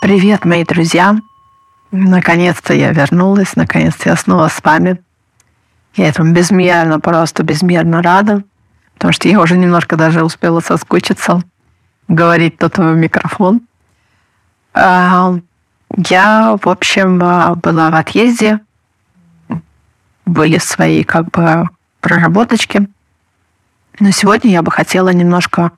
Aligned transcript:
Привет, 0.00 0.46
мои 0.46 0.64
друзья! 0.64 1.14
Наконец-то 1.90 2.72
я 2.72 2.90
вернулась, 2.90 3.54
наконец-то 3.54 4.08
я 4.08 4.16
снова 4.16 4.48
с 4.48 4.64
вами. 4.64 4.98
Я 5.94 6.08
этому 6.08 6.32
безмерно, 6.32 7.00
просто 7.00 7.42
безмерно 7.42 8.00
рада, 8.00 8.42
потому 8.94 9.12
что 9.12 9.28
я 9.28 9.38
уже 9.38 9.58
немножко 9.58 9.96
даже 9.96 10.24
успела 10.24 10.60
соскучиться, 10.60 11.42
говорить 12.08 12.56
тут 12.56 12.78
в 12.78 12.94
микрофон. 12.94 13.60
А, 14.72 15.34
я, 16.08 16.56
в 16.56 16.66
общем, 16.66 17.18
была 17.18 17.90
в 17.90 17.94
отъезде, 17.94 18.60
были 20.24 20.56
свои 20.56 21.04
как 21.04 21.30
бы 21.30 21.68
проработочки. 22.00 22.88
Но 23.98 24.12
сегодня 24.12 24.50
я 24.50 24.62
бы 24.62 24.70
хотела 24.70 25.10
немножко 25.10 25.72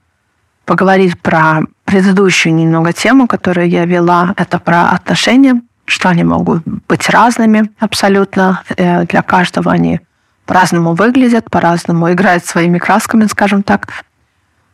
поговорить 0.65 1.21
про 1.21 1.61
предыдущую 1.85 2.55
немного 2.55 2.93
тему, 2.93 3.27
которую 3.27 3.69
я 3.69 3.85
вела. 3.85 4.35
Это 4.37 4.59
про 4.59 4.91
отношения, 4.91 5.61
что 5.85 6.09
они 6.09 6.25
могут 6.25 6.63
быть 6.65 7.09
разными 7.11 7.71
абсолютно. 7.79 8.63
Э, 8.77 9.05
для 9.05 9.23
каждого 9.23 9.73
они 9.73 10.01
по-разному 10.47 10.95
выглядят, 10.95 11.51
по-разному 11.51 12.11
играют 12.13 12.45
своими 12.45 12.79
красками, 12.79 13.27
скажем 13.27 13.63
так. 13.63 13.89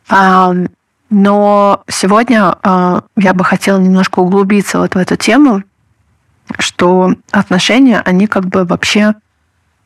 А, 0.09 0.53
но 1.09 1.83
сегодня 1.87 2.55
а, 2.63 3.03
я 3.15 3.33
бы 3.33 3.43
хотела 3.43 3.79
немножко 3.79 4.19
углубиться 4.19 4.79
вот 4.79 4.95
в 4.95 4.97
эту 4.97 5.15
тему, 5.15 5.63
что 6.57 7.13
отношения, 7.31 8.01
они 8.05 8.27
как 8.27 8.45
бы 8.45 8.65
вообще, 8.65 9.13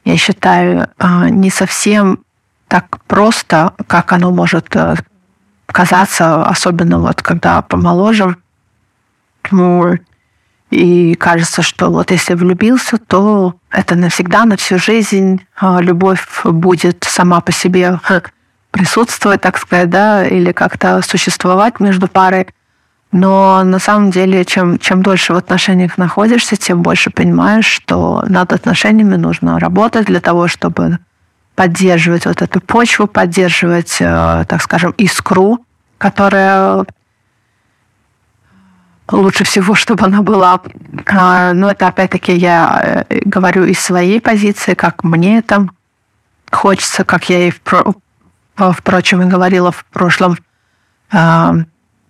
я 0.06 0.18
считаю, 0.18 0.90
а, 0.98 1.30
не 1.30 1.50
совсем 1.50 2.20
так 2.68 3.04
просто, 3.06 3.74
как 3.88 4.14
оно 4.14 4.32
может 4.32 4.76
э, 4.76 4.96
казаться, 5.68 6.46
особенно 6.46 7.00
вот 7.00 7.22
когда 7.22 7.62
помоложе. 7.62 8.36
Ну, 9.52 9.98
и 10.70 11.14
кажется, 11.16 11.62
что 11.62 11.92
вот 11.92 12.12
если 12.12 12.34
влюбился, 12.34 12.98
то 12.98 13.56
это 13.70 13.96
навсегда, 13.96 14.46
на 14.46 14.58
всю 14.58 14.80
жизнь 14.80 15.46
а, 15.56 15.80
любовь 15.82 16.28
будет 16.44 17.04
сама 17.08 17.42
по 17.42 17.52
себе 17.52 18.00
присутствовать, 18.72 19.42
так 19.42 19.58
сказать, 19.58 19.90
да, 19.90 20.26
или 20.26 20.52
как-то 20.52 21.02
существовать 21.02 21.80
между 21.80 22.08
парой. 22.08 22.48
Но 23.12 23.64
на 23.64 23.78
самом 23.78 24.10
деле, 24.10 24.44
чем, 24.44 24.80
чем 24.80 25.04
дольше 25.04 25.34
в 25.34 25.38
отношениях 25.38 26.00
находишься, 26.00 26.56
тем 26.56 26.82
больше 26.82 27.12
понимаешь, 27.12 27.68
что 27.68 28.24
над 28.28 28.52
отношениями 28.52 29.16
нужно 29.16 29.60
работать 29.60 30.08
для 30.08 30.20
того, 30.20 30.48
чтобы 30.48 30.98
поддерживать 31.56 32.26
вот 32.26 32.42
эту 32.42 32.60
почву, 32.62 33.08
поддерживать, 33.08 33.98
э, 34.00 34.46
так 34.48 34.62
скажем, 34.62 34.92
искру, 34.98 35.66
которая 35.98 36.86
лучше 39.12 39.44
всего, 39.44 39.76
чтобы 39.76 40.06
она 40.06 40.22
была. 40.22 40.62
А, 41.08 41.54
но 41.54 41.72
это 41.72 41.88
опять-таки 41.88 42.34
я 42.34 43.06
э, 43.10 43.20
говорю 43.26 43.66
из 43.66 43.80
своей 43.80 44.20
позиции, 44.20 44.74
как 44.74 45.04
мне 45.04 45.42
там 45.42 45.72
хочется, 46.52 47.04
как 47.04 47.30
я 47.30 47.48
и 47.48 47.54
впрочем 48.56 49.22
и 49.22 49.26
говорила 49.26 49.72
в 49.72 49.86
прошлом 49.86 50.38
а, 51.12 51.56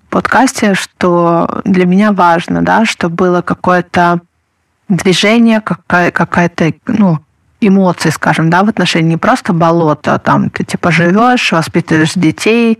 подкасте, 0.10 0.76
что 0.76 1.62
для 1.66 1.86
меня 1.86 2.12
важно, 2.12 2.62
да, 2.62 2.86
чтобы 2.86 3.16
было 3.16 3.42
какое-то 3.42 4.22
движение, 4.88 5.62
какая- 5.62 6.12
какая-то, 6.12 6.74
ну, 6.88 7.20
эмоции, 7.68 8.10
скажем, 8.10 8.50
да, 8.50 8.64
в 8.64 8.70
отношении 8.70 9.12
не 9.12 9.18
просто 9.18 9.54
болота, 9.54 10.16
а 10.16 10.20
там 10.20 10.50
ты 10.50 10.64
типа 10.64 10.92
живешь, 10.92 11.52
воспитываешь 11.52 12.14
детей, 12.14 12.78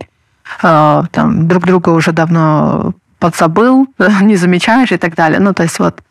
э, 0.62 1.02
там 1.10 1.48
друг 1.48 1.66
друга 1.66 1.90
уже 1.90 2.12
давно 2.12 2.94
подзабыл, 3.18 3.86
не 4.20 4.36
замечаешь 4.36 4.92
и 4.92 4.96
так 4.96 5.14
далее. 5.14 5.40
Ну, 5.40 5.54
то 5.54 5.62
есть 5.62 5.78
вот 5.78 6.02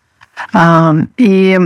э, 0.54 0.94
и 1.18 1.60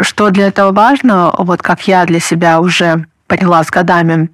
что 0.00 0.30
для 0.30 0.48
этого 0.48 0.72
важно, 0.72 1.32
вот 1.38 1.62
как 1.62 1.88
я 1.88 2.04
для 2.06 2.20
себя 2.20 2.60
уже 2.60 3.06
поняла 3.26 3.62
с 3.64 3.70
годами, 3.70 4.30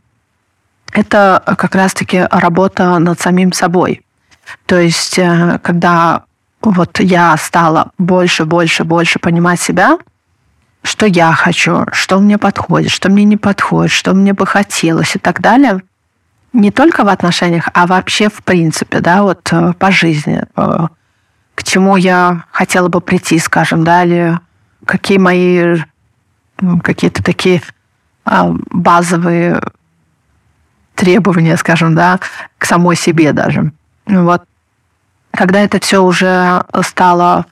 это 0.93 1.43
как 1.57 1.75
раз-таки 1.75 2.27
работа 2.31 2.99
над 2.99 3.21
самим 3.21 3.53
собой. 3.53 4.03
То 4.67 4.79
есть, 4.79 5.19
э, 5.19 5.59
когда 5.63 6.25
вот 6.61 7.01
я 7.01 7.37
стала 7.37 7.93
больше, 7.99 8.45
больше, 8.45 8.85
больше 8.85 9.19
понимать 9.19 9.61
себя, 9.61 9.99
что 10.83 11.07
я 11.07 11.33
хочу, 11.33 11.87
что 11.93 12.19
мне 12.21 12.39
подходит, 12.39 12.91
что 12.91 13.11
мне 13.11 13.25
не 13.25 13.37
подходит, 13.37 13.93
что 13.93 14.15
мне 14.15 14.33
бы 14.33 14.47
хотелось 14.47 15.17
и 15.17 15.19
так 15.19 15.41
далее. 15.41 15.83
Не 16.53 16.71
только 16.71 17.05
в 17.05 17.09
отношениях, 17.09 17.69
а 17.75 17.87
вообще 17.87 18.29
в 18.29 18.43
принципе, 18.43 19.01
да, 19.01 19.23
вот 19.23 19.49
э, 19.53 19.73
по 19.75 19.91
жизни. 19.91 20.43
Э, 20.57 20.89
к 21.55 21.63
чему 21.63 21.97
я 21.97 22.45
хотела 22.51 22.89
бы 22.89 23.01
прийти, 23.01 23.39
скажем, 23.39 23.85
да, 23.85 24.05
или 24.05 24.39
какие 24.87 25.19
мои 25.19 25.77
какие-то 26.83 27.23
такие 27.23 27.63
а, 28.25 28.51
базовые 28.71 29.61
требования, 30.95 31.57
скажем, 31.57 31.95
да, 31.95 32.21
к 32.59 32.65
самой 32.65 32.97
себе 32.97 33.33
даже. 33.33 33.73
Вот. 34.07 34.45
Когда 35.33 35.61
это 35.61 35.81
все 35.81 36.03
уже 36.03 36.65
стало 36.83 37.47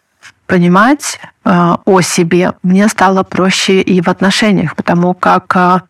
понимать 0.48 1.20
э, 1.44 1.74
о 1.84 2.00
себе, 2.00 2.54
мне 2.62 2.88
стало 2.88 3.22
проще 3.22 3.82
и 3.82 4.00
в 4.00 4.08
отношениях, 4.08 4.74
потому 4.74 5.14
как 5.14 5.54
э, 5.54 5.80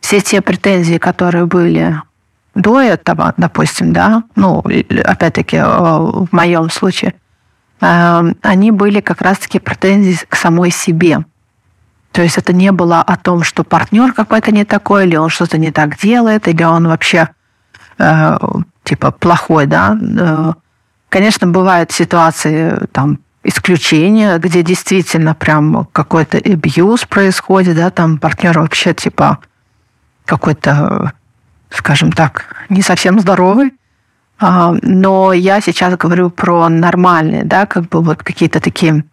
все 0.00 0.20
те 0.20 0.42
претензии, 0.42 0.98
которые 0.98 1.46
были 1.46 2.00
до 2.54 2.80
этого, 2.80 3.32
допустим, 3.38 3.94
да, 3.94 4.22
ну, 4.36 4.62
опять-таки, 5.04 5.56
э, 5.56 5.64
в 5.64 6.28
моем 6.30 6.70
случае, 6.70 7.14
они 7.80 8.70
были 8.70 9.00
как 9.00 9.20
раз-таки 9.20 9.58
претензии 9.58 10.24
к 10.26 10.36
самой 10.36 10.70
себе. 10.70 11.24
То 12.12 12.22
есть 12.22 12.38
это 12.38 12.54
не 12.54 12.72
было 12.72 13.02
о 13.02 13.16
том, 13.16 13.42
что 13.42 13.64
партнер 13.64 14.12
какой-то 14.12 14.52
не 14.52 14.64
такой, 14.64 15.06
или 15.06 15.16
он 15.16 15.28
что-то 15.28 15.58
не 15.58 15.70
так 15.70 15.98
делает, 15.98 16.48
или 16.48 16.62
он 16.62 16.88
вообще 16.88 17.28
типа 18.84 19.10
плохой, 19.10 19.66
да. 19.66 20.56
Конечно, 21.10 21.46
бывают 21.46 21.90
ситуации 21.92 22.86
там 22.92 23.18
исключения, 23.44 24.38
где 24.38 24.62
действительно 24.62 25.34
прям 25.34 25.86
какой-то 25.92 26.38
абьюз 26.38 27.04
происходит, 27.04 27.76
да, 27.76 27.90
там 27.90 28.18
партнер 28.18 28.58
вообще 28.58 28.94
типа 28.94 29.38
какой-то, 30.24 31.12
скажем 31.70 32.10
так, 32.10 32.66
не 32.70 32.82
совсем 32.82 33.20
здоровый. 33.20 33.74
А, 34.40 34.74
но 34.82 35.32
я 35.32 35.60
сейчас 35.60 35.96
говорю 35.96 36.30
про 36.30 36.68
нормальные, 36.68 37.44
да, 37.44 37.66
как 37.66 37.88
бы 37.88 38.02
вот 38.02 38.22
какие-то 38.22 38.60
такие 38.60 39.04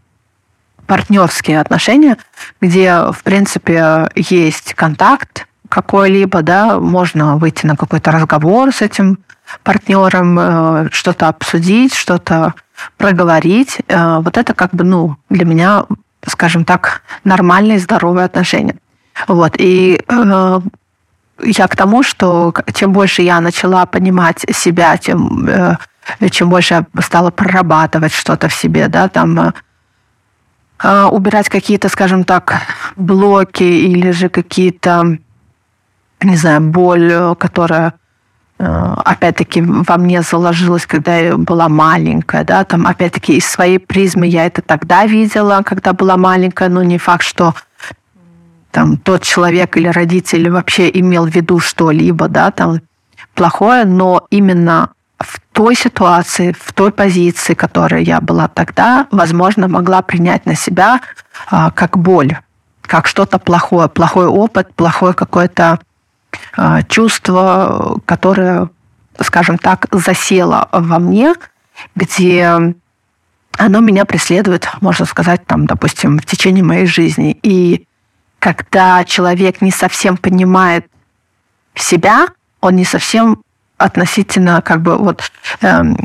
партнерские 0.88 1.60
отношения, 1.60 2.18
где, 2.60 3.12
в 3.12 3.22
принципе, 3.24 4.10
есть 4.16 4.74
контакт 4.74 5.48
какой-либо, 5.70 6.42
да, 6.42 6.80
можно 6.80 7.38
выйти 7.38 7.66
на 7.66 7.78
какой-то 7.78 8.12
разговор 8.12 8.74
с 8.74 8.82
этим 8.82 9.20
партнером, 9.64 10.40
э, 10.40 10.90
что-то 10.92 11.28
обсудить, 11.28 11.94
что-то 11.94 12.54
проговорить. 12.98 13.80
Э, 13.88 14.20
вот 14.20 14.38
это 14.38 14.54
как 14.54 14.74
бы, 14.74 14.84
ну, 14.84 15.18
для 15.30 15.46
меня, 15.46 15.86
скажем 16.26 16.66
так, 16.66 17.02
нормальные, 17.24 17.80
здоровые 17.80 18.26
отношения. 18.26 18.76
Вот. 19.28 19.56
И 19.58 20.02
э, 20.08 20.60
я 21.44 21.68
к 21.68 21.76
тому, 21.76 22.04
что 22.04 22.54
чем 22.74 22.94
больше 22.94 23.22
я 23.22 23.40
начала 23.42 23.86
понимать 23.86 24.46
себя, 24.54 24.98
тем 24.98 25.50
чем 26.32 26.50
больше 26.50 26.74
я 26.74 27.02
стала 27.02 27.30
прорабатывать 27.30 28.12
что-то 28.12 28.48
в 28.50 28.54
себе, 28.54 28.88
да, 28.88 29.08
там 29.08 29.54
убирать 30.84 31.48
какие-то, 31.48 31.90
скажем 31.90 32.24
так, 32.24 32.56
блоки 32.96 33.64
или 33.64 34.10
же 34.10 34.28
какие-то, 34.28 35.20
не 36.22 36.36
знаю, 36.36 36.62
боль, 36.62 37.36
которая 37.38 37.94
опять-таки 38.64 39.62
во 39.62 39.98
мне 39.98 40.22
заложилось, 40.22 40.86
когда 40.86 41.18
я 41.18 41.38
была 41.38 41.70
маленькая, 41.70 42.44
да, 42.44 42.64
там 42.64 42.86
опять-таки 42.86 43.38
из 43.38 43.46
своей 43.46 43.80
призмы 43.80 44.28
я 44.28 44.46
это 44.46 44.62
тогда 44.62 45.06
видела, 45.06 45.64
когда 45.66 45.94
была 45.94 46.18
маленькая, 46.18 46.70
но 46.70 46.84
не 46.84 46.98
факт, 46.98 47.24
что 47.24 47.56
там 48.72 48.98
тот 48.98 49.24
человек 49.24 49.78
или 49.78 49.88
родитель 49.88 50.50
вообще 50.50 50.90
имел 50.94 51.26
в 51.26 51.36
виду 51.36 51.60
что-либо, 51.60 52.28
да, 52.28 52.52
там 52.52 52.82
плохое, 53.34 53.86
но 53.86 54.26
именно 54.30 54.92
в 55.20 55.40
той 55.52 55.76
ситуации, 55.76 56.56
в 56.58 56.74
той 56.74 56.92
позиции, 56.92 57.54
которой 57.54 58.04
я 58.04 58.22
была 58.22 58.48
тогда, 58.48 59.08
возможно, 59.12 59.68
могла 59.68 60.02
принять 60.02 60.46
на 60.46 60.56
себя 60.56 61.02
а, 61.50 61.72
как 61.72 61.98
боль, 61.98 62.38
как 62.82 63.08
что-то 63.08 63.40
плохое, 63.40 63.88
плохой 63.88 64.28
опыт, 64.28 64.74
плохое 64.74 65.14
какое-то 65.14 65.80
чувство, 66.88 68.00
которое, 68.06 68.70
скажем 69.20 69.58
так, 69.58 69.88
засело 69.92 70.70
во 70.72 71.00
мне, 71.00 71.34
где 71.96 72.74
оно 73.58 73.80
меня 73.80 74.06
преследует, 74.06 74.68
можно 74.82 75.06
сказать, 75.06 75.46
там, 75.46 75.66
допустим, 75.66 76.20
в 76.20 76.26
течение 76.26 76.64
моей 76.64 76.86
жизни. 76.86 77.38
И 77.44 77.86
когда 78.40 79.04
человек 79.04 79.62
не 79.62 79.72
совсем 79.72 80.18
понимает 80.18 80.88
себя, 81.76 82.28
он 82.60 82.76
не 82.76 82.86
совсем 82.86 83.42
относительно, 83.78 84.62
как 84.62 84.82
бы, 84.82 84.98
вот, 84.98 85.32
эм, 85.62 85.98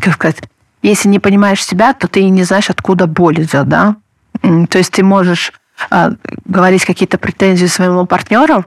как 0.00 0.14
сказать, 0.14 0.38
если 0.82 1.08
не 1.08 1.18
понимаешь 1.18 1.64
себя, 1.64 1.92
то 1.92 2.08
ты 2.08 2.20
и 2.20 2.30
не 2.30 2.44
знаешь, 2.44 2.70
откуда 2.70 3.06
боль 3.06 3.42
идет, 3.42 3.68
да? 3.68 3.96
То 4.42 4.78
есть 4.78 4.92
ты 4.92 5.02
можешь 5.02 5.52
э, 5.90 6.10
говорить 6.44 6.84
какие-то 6.84 7.18
претензии 7.18 7.66
своему 7.66 8.06
партнеру, 8.06 8.64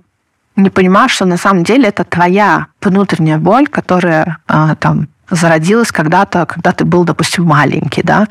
не 0.56 0.70
понимаешь, 0.70 1.12
что 1.12 1.26
на 1.26 1.38
самом 1.38 1.64
деле 1.64 1.90
это 1.90 2.04
твоя 2.04 2.68
внутренняя 2.82 3.38
боль, 3.38 3.68
которая 3.68 4.38
э, 4.48 4.76
там 4.80 5.08
зародилась 5.30 5.92
когда-то, 5.92 6.46
когда 6.46 6.72
ты 6.72 6.86
был, 6.86 7.04
допустим, 7.06 7.46
маленький, 7.46 8.04
да? 8.04 8.28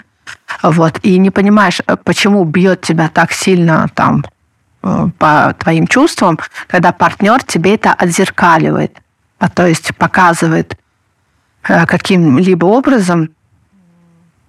Вот, 0.63 0.99
и 1.03 1.19
не 1.19 1.31
понимаешь, 1.31 1.81
э, 1.87 1.97
почему 1.97 2.45
бьет 2.45 2.83
тебя 2.83 3.09
так 3.09 3.33
сильно 3.33 3.89
там 3.95 4.25
э, 4.83 5.09
по 5.19 5.55
твоим 5.59 5.87
чувствам, 5.87 6.39
когда 6.67 6.93
партнер 6.93 7.43
тебе 7.43 7.75
это 7.75 7.93
отзеркаливает, 7.93 8.99
а 9.39 9.49
то 9.49 9.67
есть 9.67 9.95
показывает 9.97 10.77
э, 11.69 11.87
каким-либо 11.87 12.67
образом 12.67 13.31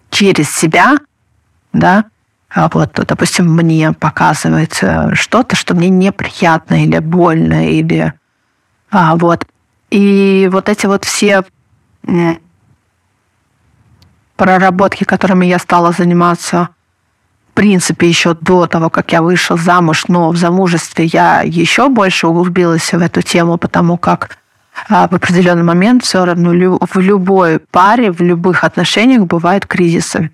через 0.10 0.54
себя, 0.54 0.98
да, 1.72 2.00
а 2.00 2.04
вот, 2.56 2.94
допустим, 2.94 3.53
мне 3.53 3.94
показывает 3.94 4.74
что-то, 5.13 5.56
что 5.56 5.74
мне 5.74 5.89
неприятно 5.89 6.83
или 6.83 7.00
больно, 7.00 7.69
или 7.69 8.13
а, 8.92 9.15
вот. 9.15 9.45
И 9.89 10.50
вот 10.51 10.69
эти 10.69 10.86
вот 10.86 11.06
все 11.06 11.44
проработки, 14.36 15.03
которыми 15.03 15.45
я 15.45 15.59
стала 15.59 15.92
заниматься, 15.92 16.69
в 17.51 17.53
принципе, 17.53 18.07
еще 18.07 18.33
до 18.33 18.65
того, 18.68 18.89
как 18.89 19.12
я 19.12 19.21
вышла 19.21 19.57
замуж, 19.57 20.06
но 20.07 20.30
в 20.30 20.38
замужестве 20.38 21.06
я 21.06 21.42
еще 21.42 21.89
больше 21.89 22.27
углубилась 22.27 22.92
в 22.92 23.00
эту 23.00 23.21
тему, 23.21 23.57
потому 23.57 23.98
как 23.98 24.38
а, 24.89 25.07
в 25.07 25.13
определенный 25.13 25.63
момент 25.63 26.03
все 26.03 26.25
равно 26.25 26.80
в 26.80 26.98
любой 26.98 27.59
паре, 27.59 28.12
в 28.12 28.21
любых 28.21 28.63
отношениях 28.63 29.25
бывают 29.25 29.65
кризисы. 29.65 30.31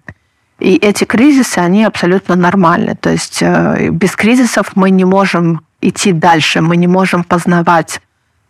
И 0.59 0.75
эти 0.75 1.03
кризисы, 1.03 1.59
они 1.59 1.83
абсолютно 1.83 2.35
нормальны. 2.35 2.95
То 2.95 3.11
есть 3.11 3.39
э, 3.41 3.89
без 3.89 4.15
кризисов 4.15 4.75
мы 4.75 4.89
не 4.89 5.05
можем 5.05 5.61
идти 5.81 6.11
дальше, 6.11 6.61
мы 6.61 6.77
не 6.77 6.87
можем 6.87 7.23
познавать, 7.23 8.01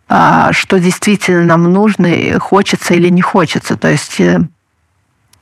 а, 0.07 0.53
что 0.53 0.79
действительно 0.79 1.43
нам 1.43 1.63
нужно, 1.63 2.09
хочется 2.39 2.93
или 2.93 3.09
не 3.09 3.21
хочется. 3.21 3.75
То 3.75 3.89
есть 3.89 4.21
э, 4.21 4.39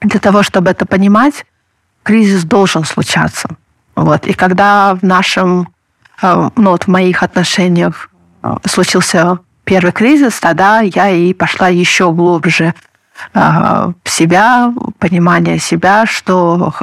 для 0.02 0.20
того, 0.20 0.42
чтобы 0.42 0.72
это 0.72 0.88
понимать, 0.88 1.46
кризис 2.02 2.44
должен 2.44 2.84
случаться. 2.84 3.50
Вот. 3.96 4.26
И 4.26 4.34
когда 4.34 4.96
в 4.96 5.04
нашем, 5.04 5.70
э, 6.24 6.50
ну 6.56 6.72
вот 6.72 6.86
в 6.86 6.88
моих 6.88 7.22
отношениях 7.22 8.10
случился 8.66 9.40
первый 9.66 9.92
кризис, 9.92 10.40
тогда 10.40 10.80
я 10.82 11.10
и 11.10 11.34
пошла 11.34 11.68
еще 11.68 12.12
глубже 12.12 12.74
себя, 14.04 14.74
понимание 15.00 15.60
себя, 15.60 16.06
что 16.06 16.74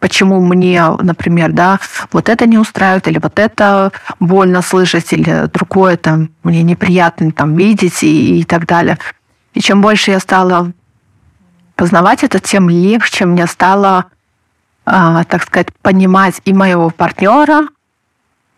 почему 0.00 0.40
мне, 0.40 0.82
например, 1.00 1.52
да, 1.52 1.78
вот 2.12 2.28
это 2.28 2.46
не 2.46 2.58
устраивает, 2.58 3.08
или 3.08 3.18
вот 3.18 3.38
это 3.38 3.92
больно 4.20 4.62
слышать, 4.62 5.12
или 5.12 5.48
другое 5.52 5.96
там 5.96 6.30
мне 6.42 6.62
неприятно 6.62 7.32
там 7.32 7.54
видеть 7.56 8.02
и, 8.02 8.40
и 8.40 8.44
так 8.44 8.66
далее. 8.66 8.98
И 9.54 9.60
чем 9.60 9.80
больше 9.80 10.10
я 10.10 10.20
стала 10.20 10.72
познавать 11.76 12.24
это, 12.24 12.38
тем 12.38 12.68
легче 12.68 13.24
мне 13.26 13.46
стало, 13.46 14.06
э, 14.86 15.24
так 15.28 15.42
сказать, 15.42 15.68
понимать 15.82 16.40
и 16.44 16.52
моего 16.52 16.90
партнера, 16.90 17.68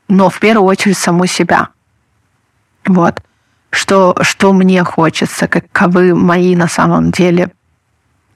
но 0.08 0.30
в 0.30 0.38
первую 0.38 0.66
очередь 0.66 0.98
саму 0.98 1.26
себя. 1.26 1.68
Вот 2.86 3.20
что, 3.76 4.16
что 4.22 4.52
мне 4.52 4.82
хочется, 4.84 5.48
каковы 5.48 6.14
мои 6.14 6.56
на 6.56 6.68
самом 6.68 7.10
деле 7.10 7.50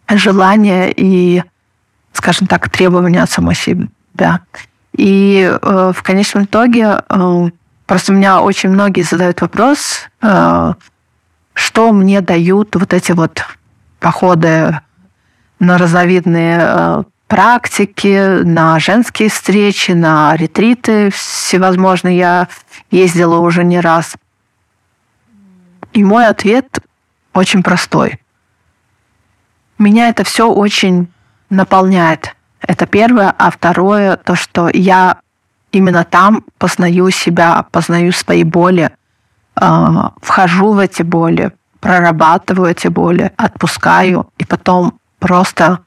желания 0.08 0.92
и, 0.94 1.42
скажем 2.12 2.46
так, 2.46 2.68
требования 2.68 3.22
от 3.22 3.30
самой 3.30 3.54
себя. 3.54 4.40
И 4.96 5.48
э, 5.50 5.92
в 5.94 6.02
конечном 6.02 6.44
итоге 6.44 7.02
э, 7.08 7.50
просто 7.86 8.12
меня 8.12 8.40
очень 8.40 8.70
многие 8.70 9.02
задают 9.02 9.40
вопрос, 9.40 10.08
э, 10.20 10.74
что 11.54 11.92
мне 11.92 12.20
дают 12.20 12.74
вот 12.74 12.92
эти 12.92 13.12
вот 13.12 13.44
походы 14.00 14.80
на 15.58 15.78
разновидные 15.78 16.58
э, 16.60 17.02
практики, 17.28 18.42
на 18.42 18.78
женские 18.80 19.30
встречи, 19.30 19.92
на 19.92 20.36
ретриты 20.36 21.10
всевозможные. 21.10 22.18
Я 22.18 22.48
ездила 22.90 23.38
уже 23.38 23.62
не 23.62 23.80
раз. 23.80 24.16
И 25.92 26.04
мой 26.04 26.26
ответ 26.26 26.80
очень 27.34 27.62
простой. 27.62 28.20
Меня 29.78 30.08
это 30.08 30.24
все 30.24 30.50
очень 30.50 31.08
наполняет. 31.48 32.36
Это 32.60 32.86
первое. 32.86 33.34
А 33.38 33.50
второе, 33.50 34.16
то, 34.16 34.34
что 34.34 34.68
я 34.72 35.20
именно 35.72 36.04
там 36.04 36.44
познаю 36.58 37.10
себя, 37.10 37.64
познаю 37.70 38.12
свои 38.12 38.44
боли, 38.44 38.90
э, 39.56 39.96
вхожу 40.20 40.72
в 40.72 40.78
эти 40.78 41.02
боли, 41.02 41.52
прорабатываю 41.80 42.70
эти 42.70 42.88
боли, 42.88 43.32
отпускаю, 43.36 44.30
и 44.38 44.44
потом 44.44 44.98
просто, 45.18 45.80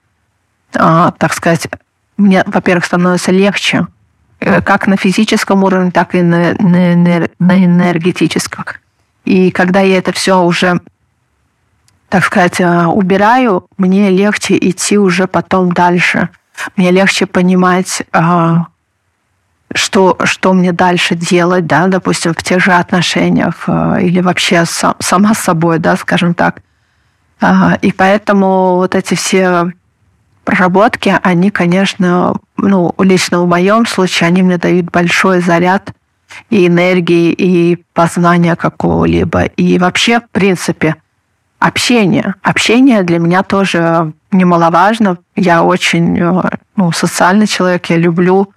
э, 0.73 1.11
так 1.17 1.33
сказать, 1.33 1.67
мне, 2.17 2.43
во-первых, 2.45 2.85
становится 2.85 3.31
легче, 3.31 3.87
э, 4.39 4.61
как 4.61 4.87
на 4.87 4.97
физическом 4.97 5.63
уровне, 5.63 5.91
так 5.91 6.15
и 6.15 6.21
на, 6.21 6.53
на, 6.59 7.27
на 7.39 7.65
энергетическом. 7.65 8.65
И 9.25 9.51
когда 9.51 9.79
я 9.79 9.97
это 9.97 10.11
все 10.11 10.41
уже, 10.41 10.81
так 12.09 12.23
сказать, 12.23 12.59
э, 12.59 12.85
убираю, 12.85 13.67
мне 13.77 14.09
легче 14.09 14.57
идти 14.57 14.97
уже 14.97 15.27
потом 15.27 15.71
дальше. 15.71 16.29
Мне 16.75 16.91
легче 16.91 17.25
понимать, 17.25 18.03
э, 18.11 18.55
что, 19.73 20.17
что 20.23 20.53
мне 20.53 20.71
дальше 20.71 21.15
делать, 21.15 21.65
да, 21.65 21.87
допустим, 21.87 22.33
в 22.33 22.43
тех 22.43 22.61
же 22.61 22.73
отношениях 22.73 23.63
э, 23.67 24.01
или 24.01 24.21
вообще 24.21 24.65
сам, 24.65 24.95
сама 24.99 25.33
с 25.33 25.39
собой, 25.39 25.79
да, 25.79 25.95
скажем 25.95 26.33
так. 26.33 26.61
И 27.81 27.91
поэтому 27.91 28.75
вот 28.75 28.95
эти 28.95 29.15
все 29.15 29.73
проработки, 30.45 31.13
они, 31.23 31.51
конечно, 31.51 32.37
ну, 32.55 32.95
лично 32.99 33.41
в 33.41 33.47
моем 33.49 33.85
случае, 33.85 34.27
они 34.29 34.43
мне 34.43 34.57
дают 34.57 34.85
большой 34.85 35.41
заряд 35.41 35.93
и 36.49 36.67
энергии, 36.67 37.31
и 37.31 37.83
познания 37.93 38.55
какого-либо. 38.55 39.45
И 39.45 39.77
вообще, 39.77 40.19
в 40.19 40.29
принципе, 40.29 40.95
общение. 41.59 42.35
Общение 42.41 43.03
для 43.03 43.19
меня 43.19 43.43
тоже 43.43 44.13
немаловажно. 44.31 45.17
Я 45.35 45.63
очень 45.63 46.19
э, 46.19 46.41
ну, 46.75 46.91
социальный 46.91 47.47
человек, 47.47 47.85
я 47.87 47.97
люблю 47.97 48.53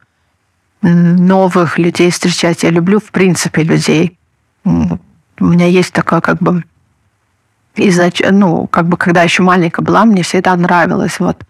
новых 0.82 1.78
людей 1.78 2.10
встречать, 2.10 2.62
я 2.62 2.70
люблю, 2.70 3.00
в 3.00 3.10
принципе, 3.10 3.62
людей. 3.62 4.18
У 4.64 4.98
меня 5.44 5.66
есть 5.66 5.92
такое, 5.92 6.20
как 6.20 6.38
бы, 6.38 6.64
изнач... 7.76 8.20
ну, 8.30 8.66
как 8.66 8.86
бы, 8.86 8.96
когда 8.96 9.22
еще 9.22 9.42
маленькая 9.42 9.82
была, 9.82 10.04
мне 10.04 10.22
всегда 10.22 10.56
нравилось 10.56 11.18
вот 11.20 11.44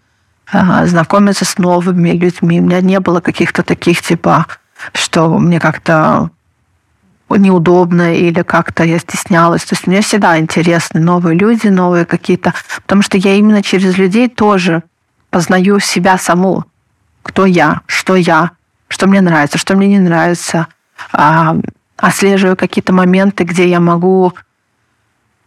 знакомиться 0.85 1.45
с 1.45 1.57
новыми 1.57 2.11
людьми. 2.11 2.61
У 2.61 2.63
меня 2.63 2.81
не 2.81 2.99
было 2.99 3.19
каких-то 3.19 3.63
таких, 3.63 4.01
типа, 4.01 4.45
что 4.93 5.37
мне 5.37 5.59
как-то 5.59 6.31
неудобно 7.29 8.15
или 8.15 8.41
как-то 8.41 8.83
я 8.83 8.99
стеснялась. 8.99 9.63
То 9.65 9.75
есть 9.75 9.87
мне 9.87 10.01
всегда 10.01 10.39
интересны 10.39 10.99
новые 10.99 11.37
люди, 11.37 11.67
новые 11.67 12.05
какие-то... 12.05 12.53
Потому 12.81 13.01
что 13.01 13.17
я 13.17 13.35
именно 13.35 13.61
через 13.61 13.97
людей 13.97 14.29
тоже 14.29 14.83
познаю 15.29 15.79
себя 15.79 16.17
саму. 16.17 16.63
Кто 17.23 17.45
я, 17.45 17.81
что 17.85 18.15
я, 18.15 18.51
что 18.87 19.07
мне 19.07 19.19
нравится, 19.19 19.57
что 19.57 19.75
мне 19.75 19.87
не 19.87 19.99
нравится. 19.99 20.67
А, 21.11 21.57
отслеживаю 21.97 22.55
какие-то 22.55 22.93
моменты, 22.93 23.43
где 23.43 23.67
я 23.67 23.79
могу, 23.79 24.33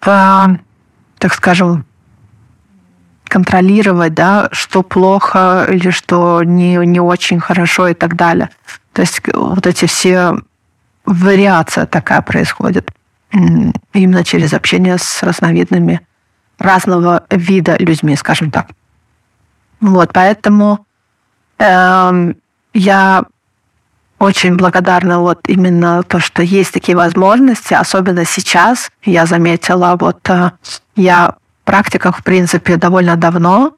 а, 0.03 0.51
так 1.19 1.33
скажем, 1.33 1.87
контролировать, 3.25 4.13
да, 4.13 4.49
что 4.53 4.83
плохо 4.83 5.67
или 5.71 5.91
что 5.91 6.43
не, 6.43 6.75
не 6.85 7.01
очень 7.01 7.41
хорошо 7.41 7.89
и 7.89 7.95
так 7.95 8.17
далее. 8.17 8.51
То 8.93 9.03
есть 9.03 9.21
вот 9.33 9.67
эти 9.67 9.87
все 9.87 10.35
вариация 11.05 11.87
такая 11.87 12.23
происходит 12.23 12.91
именно 13.33 14.25
через 14.25 14.53
общение 14.53 14.99
с 14.99 15.23
разновидными 15.23 16.01
разного 16.59 17.25
вида 17.31 17.77
людьми, 17.79 18.17
скажем 18.17 18.51
так. 18.51 18.69
Вот, 19.81 20.13
поэтому 20.13 20.85
э, 21.59 22.35
я 22.75 23.25
очень 24.19 24.57
благодарна 24.57 25.21
вот 25.21 25.49
именно 25.49 26.03
то, 26.03 26.21
что 26.21 26.43
есть 26.43 26.73
такие 26.73 26.97
возможности, 26.97 27.73
особенно 27.73 28.25
сейчас. 28.27 28.91
Я 29.03 29.25
заметила, 29.25 29.97
вот 29.99 30.29
э, 30.29 30.51
я 30.97 31.37
в 31.63 31.65
практиках, 31.65 32.19
в 32.19 32.25
принципе, 32.25 32.77
довольно 32.77 33.17
давно, 33.17 33.75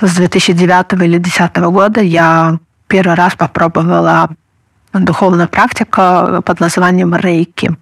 с 0.00 0.16
2009 0.16 0.92
или 1.02 1.18
2010 1.18 1.56
года 1.56 2.00
я 2.00 2.58
первый 2.94 3.16
раз 3.16 3.34
попробовала 3.34 4.30
духовная 4.92 5.48
практика 5.48 6.40
под 6.46 6.60
названием 6.60 7.12
рейки. 7.16 7.76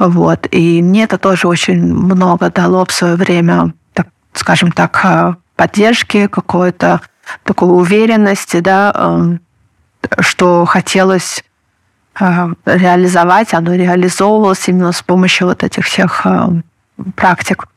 Вот. 0.00 0.48
И 0.50 0.82
мне 0.82 1.04
это 1.04 1.18
тоже 1.18 1.46
очень 1.46 1.80
много 1.80 2.50
дало 2.50 2.84
в 2.84 2.90
свое 2.90 3.14
время, 3.14 3.72
так, 3.92 4.08
скажем 4.32 4.72
так, 4.72 5.36
поддержки, 5.54 6.26
какой-то 6.26 7.00
такой 7.44 7.68
уверенности, 7.68 8.58
да, 8.58 8.92
эм, 8.92 9.40
что 10.18 10.64
хотелось 10.64 11.44
э, 12.18 12.48
реализовать, 12.64 13.54
оно 13.54 13.72
реализовывалось 13.72 14.68
именно 14.68 14.90
с 14.90 15.00
помощью 15.00 15.46
вот 15.46 15.62
этих 15.62 15.84
всех 15.84 16.26
практик. 17.14 17.68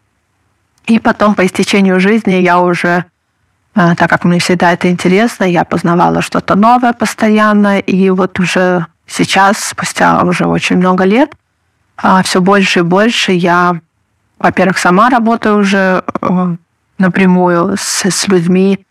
И 0.87 0.97
потом 0.97 1.35
по 1.35 1.45
истечению 1.45 1.99
жизни 1.99 2.33
я 2.33 2.59
уже, 2.59 2.87
э, 2.89 3.03
так 3.73 4.09
как 4.09 4.23
мне 4.23 4.39
всегда 4.39 4.73
это 4.73 4.89
интересно, 4.89 5.43
я 5.43 5.63
познавала 5.63 6.21
что-то 6.21 6.55
новое 6.55 6.93
постоянно, 6.93 7.79
и 7.79 8.09
вот 8.09 8.39
уже 8.39 8.85
сейчас, 9.07 9.57
спустя 9.59 10.21
уже 10.23 10.45
очень 10.45 10.77
много 10.77 11.03
лет, 11.03 11.33
а, 11.97 12.21
все 12.23 12.41
больше 12.41 12.79
и 12.79 12.83
больше 12.83 13.31
я, 13.31 13.79
во-первых, 14.39 14.77
сама 14.77 15.09
работаю 15.09 15.59
уже 15.59 16.03
э, 16.21 16.55
напрямую 16.97 17.75
с, 17.77 18.05
с 18.05 18.27
людьми, 18.27 18.85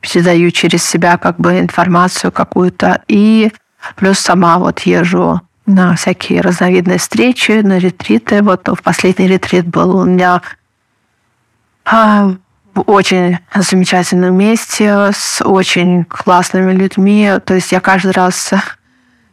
передаю 0.00 0.50
через 0.50 0.84
себя 0.84 1.16
как 1.16 1.38
бы 1.38 1.58
информацию 1.58 2.30
какую-то, 2.30 3.02
и 3.08 3.52
плюс 3.96 4.18
сама 4.18 4.58
вот 4.58 4.80
езжу 4.80 5.40
на 5.66 5.96
всякие 5.96 6.40
разновидные 6.40 6.98
встречи, 6.98 7.60
на 7.60 7.78
ретриты. 7.78 8.42
Вот 8.42 8.68
в 8.68 8.82
последний 8.82 9.28
ретрит 9.28 9.66
был 9.66 9.96
у 9.96 10.04
меня 10.04 10.40
а, 11.84 12.30
очень 12.86 13.38
замечательном 13.54 14.36
месте 14.36 15.10
с 15.12 15.42
очень 15.44 16.04
классными 16.04 16.72
людьми. 16.72 17.32
То 17.44 17.54
есть 17.54 17.72
я 17.72 17.80
каждый 17.80 18.12
раз 18.12 18.52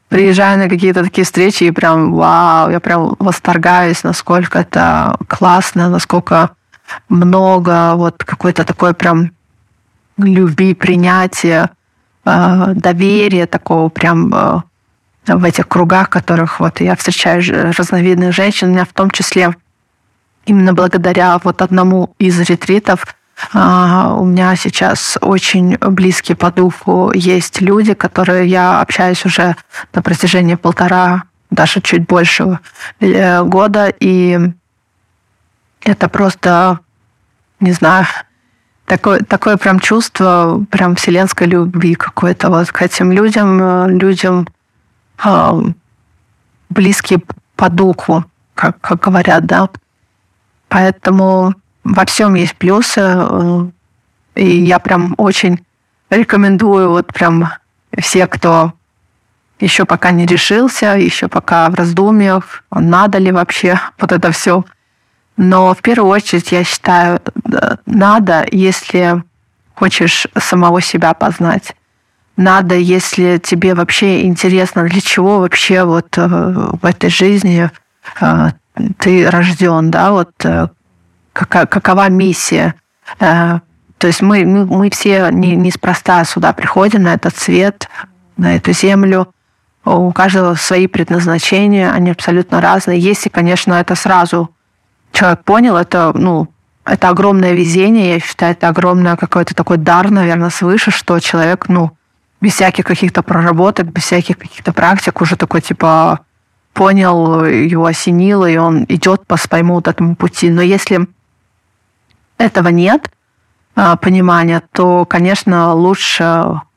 приезжаю 0.10 0.60
на 0.60 0.70
какие-то 0.70 1.04
такие 1.04 1.26
встречи 1.26 1.66
и 1.66 1.72
прям 1.72 2.14
вау, 2.14 2.70
я 2.70 2.80
прям 2.80 3.16
восторгаюсь, 3.20 4.04
насколько 4.04 4.60
это 4.60 5.18
классно, 5.28 5.90
насколько 5.90 6.52
много 7.10 7.96
вот 7.96 8.24
какой-то 8.24 8.64
такой 8.64 8.94
прям 8.94 9.32
любви, 10.18 10.74
принятия, 10.74 11.72
э, 12.26 12.74
доверия 12.76 13.48
такого 13.48 13.90
прям 13.90 14.34
э, 14.34 14.62
в 15.28 15.44
этих 15.44 15.68
кругах, 15.68 16.10
которых 16.10 16.60
вот 16.60 16.80
я 16.80 16.96
встречаю 16.96 17.42
разновидных 17.78 18.34
женщин, 18.34 18.70
у 18.70 18.72
меня 18.72 18.86
в 18.86 18.94
том 18.94 19.10
числе 19.10 19.56
именно 20.46 20.74
благодаря 20.74 21.40
вот 21.44 21.62
одному 21.62 22.14
из 22.20 22.40
ретритов 22.40 23.16
а, 23.54 24.16
у 24.18 24.26
меня 24.26 24.56
сейчас 24.56 25.18
очень 25.22 25.78
близкие 25.78 26.38
по 26.38 26.52
духу 26.52 27.12
есть 27.14 27.62
люди, 27.62 27.94
которые 27.94 28.48
я 28.48 28.80
общаюсь 28.82 29.26
уже 29.26 29.56
на 29.94 30.02
протяжении 30.02 30.56
полтора, 30.56 31.24
даже 31.50 31.82
чуть 31.82 32.06
больше 32.08 32.60
э, 33.00 33.44
года, 33.44 33.94
и 34.00 34.40
это 35.84 36.10
просто, 36.10 36.80
не 37.60 37.72
знаю, 37.72 38.06
такое, 38.86 39.20
такое 39.20 39.58
прям 39.58 39.80
чувство 39.80 40.66
прям 40.72 40.96
вселенской 40.96 41.48
любви 41.48 41.96
какой-то 41.96 42.50
вот 42.50 42.72
к 42.72 42.82
этим 42.82 43.12
людям, 43.12 43.62
э, 43.62 43.90
людям 43.90 44.48
э, 45.24 45.62
близкие 46.70 47.22
по 47.56 47.70
духу, 47.70 48.24
как, 48.54 48.80
как 48.80 49.02
говорят, 49.02 49.46
да. 49.46 49.70
Поэтому 50.70 51.54
во 51.86 52.06
всем 52.06 52.34
есть 52.34 52.56
плюсы. 52.56 53.02
Э, 53.02 53.68
и 54.36 54.64
я 54.64 54.80
прям 54.80 55.16
очень 55.18 55.64
рекомендую 56.10 56.90
вот 56.90 57.08
прям 57.14 57.50
все, 57.98 58.28
кто 58.28 58.74
еще 59.60 59.86
пока 59.86 60.12
не 60.12 60.26
решился, 60.26 60.98
еще 60.98 61.30
пока 61.30 61.70
в 61.70 61.76
раздумьях, 61.76 62.64
надо 62.72 63.20
ли 63.20 63.32
вообще 63.32 63.80
вот 64.00 64.12
это 64.12 64.32
все. 64.32 64.66
Но 65.38 65.74
в 65.74 65.82
первую 65.82 66.12
очередь 66.12 66.52
я 66.52 66.64
считаю, 66.64 67.22
надо, 67.86 68.46
если 68.52 69.24
хочешь 69.74 70.28
самого 70.38 70.82
себя 70.82 71.14
познать. 71.14 71.76
Надо, 72.38 72.76
если 72.76 73.38
тебе 73.38 73.76
вообще 73.76 74.26
интересно, 74.26 74.84
для 74.84 75.02
чего 75.02 75.40
вообще 75.40 75.84
вот 75.84 76.18
э, 76.18 76.28
в 76.28 76.86
этой 76.86 77.10
жизни 77.10 77.70
э, 78.20 78.52
ты 78.98 79.30
рожден, 79.30 79.90
да, 79.90 80.12
вот 80.12 80.34
какая, 81.36 81.66
какова 81.66 82.10
миссия. 82.10 82.76
Э, 83.20 83.60
то 83.98 84.08
есть 84.08 84.22
мы, 84.22 84.46
мы, 84.46 84.66
мы 84.66 84.90
все 84.90 85.30
не, 85.32 85.56
неспроста 85.56 86.24
сюда 86.24 86.54
приходим, 86.54 87.04
на 87.04 87.14
этот 87.14 87.38
свет, 87.38 87.90
на 88.38 88.56
эту 88.56 88.72
землю. 88.72 89.28
У 89.84 90.12
каждого 90.12 90.56
свои 90.56 90.88
предназначения, 90.88 91.92
они 91.92 92.10
абсолютно 92.10 92.62
разные. 92.62 93.00
Если, 93.00 93.30
конечно, 93.30 93.74
это 93.74 93.96
сразу 93.96 94.50
человек 95.12 95.44
понял, 95.44 95.76
это, 95.76 96.12
ну, 96.16 96.48
это 96.86 97.10
огромное 97.10 97.54
везение, 97.54 98.14
я 98.14 98.20
считаю, 98.20 98.54
это 98.54 98.70
огромное 98.70 99.16
какой-то 99.16 99.54
такой 99.54 99.78
дар, 99.78 100.10
наверное, 100.10 100.50
свыше, 100.50 100.92
что 100.92 101.20
человек, 101.20 101.68
ну, 101.68 101.92
без 102.42 102.54
всяких 102.54 102.86
каких-то 102.86 103.24
проработок, 103.24 103.88
без 103.88 104.04
всяких 104.04 104.38
каких-то 104.38 104.74
практик 104.74 105.20
уже 105.22 105.36
такой, 105.36 105.62
типа, 105.62 106.22
понял, 106.74 107.46
его 107.46 107.86
осенило, 107.86 108.50
и 108.50 108.58
он 108.58 108.86
идет 108.90 109.26
по 109.26 109.38
своему 109.38 109.76
вот 109.76 109.88
этому 109.88 110.16
пути. 110.16 110.50
Но 110.50 110.62
если 110.62 111.08
этого 112.38 112.70
нет 112.70 113.10
а, 113.76 113.96
понимания, 113.96 114.62
то, 114.72 115.06
конечно, 115.06 115.74
лучше 115.74 116.24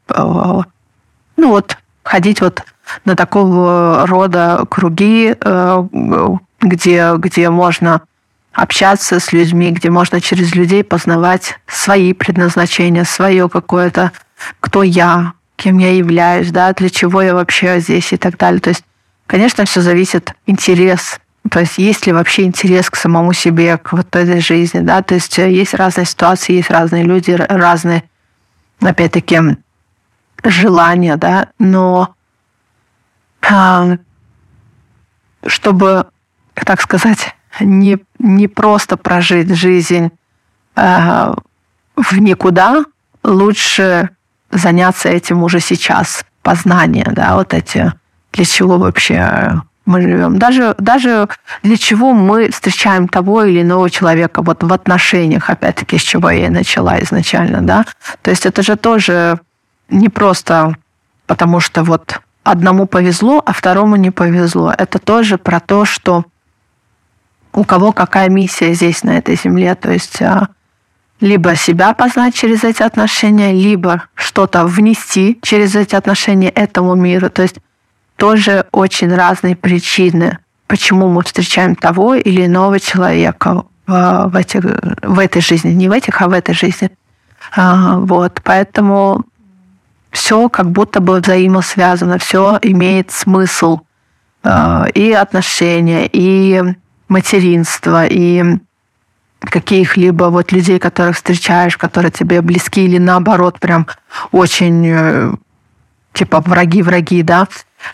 а, 0.09 0.62
ну 1.38 1.50
вот 1.50 1.79
ходить 2.03 2.41
вот 2.41 2.62
на 3.05 3.17
такого 3.17 4.07
рода 4.07 4.65
круги, 4.69 5.35
а, 5.41 5.87
где, 6.61 7.15
где 7.17 7.50
можно 7.50 8.03
общаться 8.53 9.21
с 9.21 9.33
людьми, 9.33 9.71
где 9.71 9.88
можно 9.88 10.21
через 10.21 10.55
людей 10.55 10.83
познавать 10.83 11.61
свои 11.67 12.12
предназначения, 12.12 13.05
свое 13.05 13.49
какое-то, 13.49 14.11
кто 14.59 14.83
я, 14.83 15.35
кем 15.57 15.79
я 15.79 15.95
являюсь, 15.95 16.50
да, 16.50 16.73
для 16.73 16.91
чего 16.91 17.23
я 17.23 17.35
вообще 17.35 17.79
здесь 17.79 18.12
и 18.12 18.17
так 18.17 18.37
далее. 18.37 18.61
То 18.61 18.71
есть, 18.71 18.85
конечно, 19.27 19.65
все 19.65 19.81
зависит 19.81 20.33
интерес 20.47 21.21
то 21.50 21.61
есть 21.61 21.78
есть 21.78 22.07
ли 22.07 22.12
вообще 22.12 22.45
интерес 22.45 22.90
к 22.90 22.97
самому 22.97 23.33
себе, 23.33 23.78
к 23.78 23.92
вот 23.92 24.14
этой 24.14 24.40
жизни, 24.40 24.80
да, 24.80 25.02
то 25.02 25.14
есть 25.14 25.38
э, 25.38 25.50
есть 25.50 25.75
разные 25.75 26.04
ситуации, 26.04 26.54
есть 26.54 26.71
разные 26.71 27.04
люди, 27.04 27.30
разные, 27.30 28.04
опять-таки, 28.80 29.40
желания, 30.45 31.16
да, 31.16 31.49
но 31.59 32.14
а, 33.42 33.97
чтобы, 35.47 36.07
так 36.54 36.80
сказать, 36.80 37.35
не, 37.61 37.99
не 38.18 38.49
просто 38.49 38.97
прожить 38.97 39.54
жизнь 39.54 40.11
а, 40.76 41.35
в 41.97 42.18
никуда, 42.18 42.85
лучше 43.23 44.11
заняться 44.50 45.09
этим 45.09 45.42
уже 45.42 45.61
сейчас, 45.61 46.25
познание, 46.42 47.09
да, 47.11 47.37
вот 47.37 47.54
эти, 47.54 47.92
для 48.33 48.45
чего 48.45 48.78
вообще 48.78 49.61
мы 49.88 50.02
живем. 50.02 50.38
Даже, 50.38 50.75
даже 50.78 51.28
для 51.62 51.76
чего 51.76 52.12
мы 52.12 52.50
встречаем 52.50 53.09
того 53.09 53.45
или 53.45 53.62
иного 53.62 53.88
человека 53.88 54.42
вот 54.42 54.62
в 54.62 54.73
отношениях, 54.73 55.49
опять-таки, 55.49 55.99
с 55.99 56.02
чего 56.02 56.30
я 56.30 56.47
и 56.47 56.50
начала 56.50 57.00
изначально, 57.00 57.62
да. 57.62 57.87
То 58.23 58.30
есть 58.30 58.45
это 58.45 58.62
же 58.62 58.76
тоже 58.76 59.40
не 59.88 60.11
просто 60.11 60.76
потому, 61.26 61.61
что 61.61 61.85
вот 61.85 62.21
одному 62.45 62.87
повезло, 62.87 63.42
а 63.45 63.52
второму 63.52 63.97
не 63.97 64.11
повезло. 64.11 64.75
Это 64.76 64.99
тоже 64.99 65.38
про 65.38 65.59
то, 65.59 65.87
что 65.87 66.25
у 67.54 67.64
кого 67.64 67.92
какая 67.92 68.28
миссия 68.28 68.75
здесь, 68.75 69.02
на 69.02 69.16
этой 69.16 69.37
земле. 69.37 69.75
То 69.75 69.90
есть 69.90 70.21
а, 70.21 70.49
либо 71.21 71.57
себя 71.57 71.95
познать 71.95 72.35
через 72.35 72.62
эти 72.62 72.83
отношения, 72.83 73.52
либо 73.52 74.04
что-то 74.14 74.64
внести 74.64 75.38
через 75.42 75.75
эти 75.75 75.95
отношения 75.95 76.50
этому 76.50 76.95
миру. 76.95 77.30
То 77.30 77.42
есть 77.42 77.57
тоже 78.18 78.66
очень 78.72 79.14
разные 79.14 79.54
причины, 79.54 80.38
почему 80.66 81.08
мы 81.08 81.22
встречаем 81.22 81.76
того 81.76 82.16
или 82.16 82.46
иного 82.46 82.80
человека 82.80 83.64
в, 83.87 84.37
этих, 84.37 84.64
в 85.02 85.18
этой 85.18 85.40
жизни. 85.40 85.70
Не 85.70 85.88
в 85.88 85.92
этих, 85.92 86.20
а 86.20 86.28
в 86.28 86.32
этой 86.32 86.54
жизни. 86.54 86.90
А, 87.56 87.98
вот, 87.98 88.40
поэтому 88.42 89.25
все 90.10 90.48
как 90.48 90.70
будто 90.70 91.00
бы 91.00 91.20
взаимосвязано, 91.20 92.18
все 92.18 92.58
имеет 92.62 93.12
смысл. 93.12 93.80
А, 94.42 94.87
и 94.92 95.12
отношения, 95.12 96.08
и 96.12 96.62
материнство, 97.06 98.04
и 98.04 98.58
каких-либо 99.40 100.25
вот 100.25 100.50
людей, 100.50 100.80
которых 100.80 101.16
встречаешь, 101.16 101.76
которые 101.76 102.10
тебе 102.10 102.42
близки 102.42 102.84
или 102.84 102.98
наоборот 102.98 103.60
прям 103.60 103.87
очень 104.32 104.87
э, 104.88 105.32
типа 106.12 106.40
враги-враги, 106.40 107.22
да, 107.22 107.46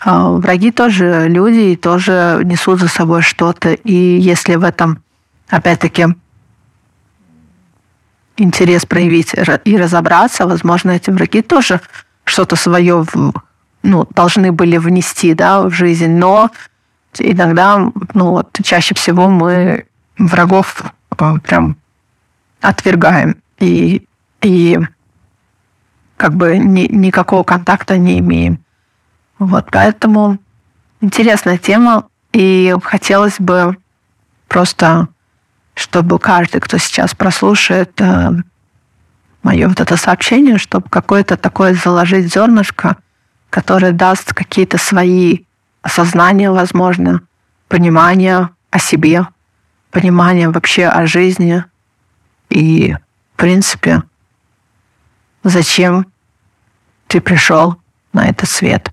враги 0.03 0.71
тоже 0.71 1.27
люди 1.27 1.71
и 1.71 1.75
тоже 1.75 2.41
несут 2.43 2.79
за 2.79 2.87
собой 2.87 3.21
что-то. 3.21 3.73
И 3.73 3.93
если 3.93 4.55
в 4.55 4.63
этом, 4.63 5.01
опять-таки, 5.49 6.07
интерес 8.37 8.85
проявить 8.85 9.33
и 9.65 9.77
разобраться, 9.77 10.45
возможно, 10.45 10.91
эти 10.91 11.09
враги 11.09 11.41
тоже 11.41 11.81
что-то 12.23 12.55
свое 12.55 13.05
ну, 13.83 14.07
должны 14.11 14.51
были 14.51 14.77
внести 14.77 15.33
да, 15.33 15.61
в 15.61 15.71
жизнь. 15.71 16.11
Но 16.11 16.49
иногда, 17.19 17.91
ну 18.13 18.31
вот, 18.31 18.57
чаще 18.63 18.95
всего 18.95 19.29
мы 19.29 19.85
врагов 20.17 20.83
а, 21.17 21.37
прям 21.37 21.77
отвергаем. 22.61 23.37
И 23.59 24.05
и 24.41 24.79
как 26.17 26.35
бы 26.35 26.57
ни, 26.57 26.87
никакого 26.91 27.43
контакта 27.43 27.97
не 27.97 28.19
имеем. 28.19 28.59
Вот, 29.45 29.67
поэтому 29.71 30.39
интересная 31.01 31.59
тема, 31.59 32.07
и 32.33 32.75
хотелось 32.83 33.39
бы 33.39 33.77
просто, 34.47 35.07
чтобы 35.75 36.17
каждый, 36.17 36.61
кто 36.61 36.79
сейчас 36.79 37.13
прослушает 37.13 38.01
э, 38.01 38.31
мое 39.43 39.67
вот 39.67 39.79
это 39.79 39.97
сообщение, 39.97 40.57
чтобы 40.57 40.89
какое-то 40.89 41.37
такое 41.37 41.75
заложить 41.75 42.33
зернышко, 42.33 42.97
которое 43.51 43.91
даст 43.91 44.33
какие-то 44.33 44.79
свои 44.79 45.41
осознания, 45.83 46.49
возможно, 46.49 47.21
понимание 47.67 48.49
о 48.71 48.79
себе, 48.79 49.27
понимание 49.91 50.49
вообще 50.49 50.87
о 50.87 51.05
жизни. 51.05 51.63
И, 52.49 52.95
в 53.35 53.37
принципе, 53.37 54.01
зачем 55.43 56.07
ты 57.05 57.21
пришел 57.21 57.77
на 58.15 58.29
этот 58.29 58.49
свет. 58.49 58.89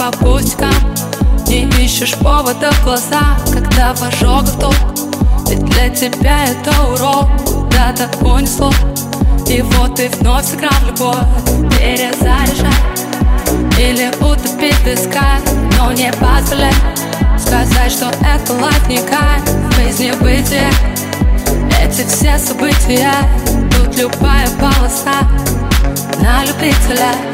По 0.00 0.10
пустякам. 0.16 0.72
Не 1.46 1.68
ищешь 1.84 2.16
повода 2.16 2.70
в 2.72 2.84
глаза 2.84 3.36
Когда 3.52 3.92
в 3.94 4.02
ожогах 4.02 4.58
толк 4.58 4.74
Ведь 5.46 5.62
для 5.64 5.90
тебя 5.90 6.46
это 6.46 6.70
урок 6.84 7.28
Куда-то 7.44 8.08
унесло 8.24 8.72
И 9.46 9.60
вот 9.60 9.96
ты 9.96 10.08
вновь 10.08 10.46
сыграл 10.46 10.72
любовь 10.86 11.18
Перезаряжай. 11.76 12.72
Или 13.78 14.08
утопить 14.24 14.78
песка 14.84 15.38
Но 15.76 15.92
не 15.92 16.10
позволяй. 16.12 16.72
Сказать, 17.38 17.92
что 17.92 18.06
это 18.06 18.54
кайф 18.54 19.76
Жизни 19.76 20.12
бытия 20.12 20.70
Эти 21.82 22.06
все 22.06 22.38
события 22.38 23.12
Тут 23.76 23.98
любая 23.98 24.48
полоса 24.58 25.20
На 26.22 26.44
любителя 26.44 27.29